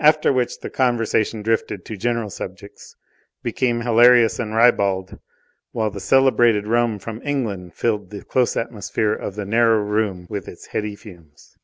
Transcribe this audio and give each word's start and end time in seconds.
After 0.00 0.30
which, 0.30 0.60
the 0.60 0.68
conversation 0.68 1.40
drifted 1.40 1.86
to 1.86 1.96
general 1.96 2.28
subjects, 2.28 2.96
became 3.42 3.80
hilarious 3.80 4.38
and 4.38 4.54
ribald, 4.54 5.18
while 5.72 5.88
the 5.88 6.00
celebrated 6.00 6.66
rum 6.66 6.98
from 6.98 7.22
England 7.22 7.72
filled 7.72 8.10
the 8.10 8.22
close 8.24 8.58
atmosphere 8.58 9.14
of 9.14 9.36
the 9.36 9.46
narrow 9.46 9.78
room 9.82 10.26
with 10.28 10.48
its 10.48 10.66
heady 10.66 10.94
fumes. 10.94 11.56